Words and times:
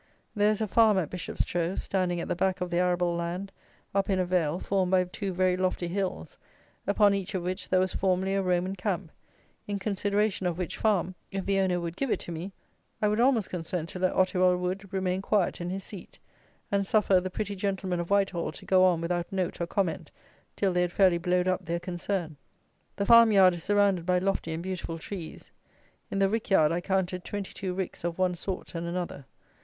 There 0.35 0.49
is 0.49 0.61
a 0.61 0.67
farm 0.67 0.97
at 0.97 1.11
Bishopstrow, 1.11 1.75
standing 1.77 2.19
at 2.19 2.27
the 2.27 2.35
back 2.35 2.59
of 2.59 2.71
the 2.71 2.79
arable 2.79 3.15
land, 3.15 3.51
up 3.93 4.09
in 4.09 4.17
a 4.17 4.25
vale, 4.25 4.57
formed 4.57 4.89
by 4.89 5.03
two 5.03 5.31
very 5.31 5.55
lofty 5.55 5.87
hills, 5.87 6.39
upon 6.87 7.13
each 7.13 7.35
of 7.35 7.43
which 7.43 7.69
there 7.69 7.79
was 7.79 7.93
formerly 7.93 8.33
a 8.33 8.41
Roman 8.41 8.75
Camp, 8.75 9.11
in 9.67 9.77
consideration 9.77 10.47
of 10.47 10.57
which 10.57 10.75
farm, 10.75 11.13
if 11.31 11.45
the 11.45 11.59
owner 11.59 11.79
would 11.79 11.95
give 11.95 12.09
it 12.09 12.19
to 12.21 12.31
me, 12.31 12.51
I 12.99 13.07
would 13.07 13.19
almost 13.19 13.51
consent 13.51 13.89
to 13.89 13.99
let 13.99 14.15
Ottiwell 14.15 14.57
Wood 14.57 14.91
remain 14.91 15.21
quiet 15.21 15.61
in 15.61 15.69
his 15.69 15.83
seat, 15.83 16.17
and 16.71 16.87
suffer 16.87 17.19
the 17.21 17.29
pretty 17.29 17.55
gentlemen 17.55 17.99
of 17.99 18.09
Whitehall 18.09 18.51
to 18.53 18.65
go 18.65 18.83
on 18.85 19.01
without 19.01 19.31
note 19.31 19.61
or 19.61 19.67
comment 19.67 20.09
till 20.55 20.73
they 20.73 20.81
had 20.81 20.91
fairly 20.91 21.19
blowed 21.19 21.47
up 21.47 21.65
their 21.65 21.79
concern. 21.79 22.37
The 22.95 23.05
farm 23.05 23.31
yard 23.31 23.53
is 23.53 23.63
surrounded 23.63 24.07
by 24.07 24.17
lofty 24.17 24.51
and 24.53 24.63
beautiful 24.63 24.97
trees. 24.97 25.51
In 26.09 26.17
the 26.17 26.27
rick 26.27 26.49
yard 26.49 26.71
I 26.71 26.81
counted 26.81 27.23
twenty 27.23 27.53
two 27.53 27.75
ricks 27.75 28.03
of 28.03 28.17
one 28.17 28.33
sort 28.33 28.73
and 28.73 28.87
another. 28.87 29.25